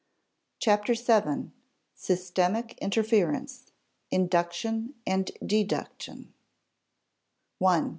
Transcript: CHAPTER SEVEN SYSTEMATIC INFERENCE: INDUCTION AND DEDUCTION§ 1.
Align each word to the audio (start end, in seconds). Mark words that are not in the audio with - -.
CHAPTER 0.57 0.95
SEVEN 0.95 1.53
SYSTEMATIC 1.93 2.79
INFERENCE: 2.81 3.71
INDUCTION 4.09 4.95
AND 5.05 5.29
DEDUCTION§ 5.45 6.17
1. 7.59 7.89